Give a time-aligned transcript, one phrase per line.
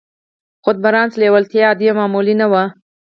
[0.63, 2.63] خو د بارنس لېوالتیا عادي او معمولي نه وه.